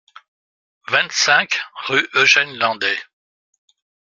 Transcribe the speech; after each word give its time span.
vingt-cinq 0.89 1.61
rue 1.85 2.09
Eugène 2.15 2.55
Landais 2.57 2.97